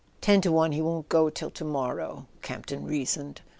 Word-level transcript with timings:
"Ten 0.19 0.41
to 0.41 0.51
one 0.51 0.71
he 0.71 0.81
won't 0.81 1.09
go 1.09 1.29
till 1.29 1.51
to 1.51 1.63
morrow," 1.63 2.25
Campton 2.41 2.85
reasoned. 2.87 3.41